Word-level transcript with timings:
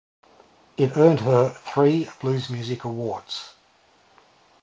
It 0.77 0.97
earned 0.97 1.19
her 1.19 1.49
three 1.49 2.09
Blues 2.21 2.49
Music 2.49 2.85
Awards. 2.85 3.53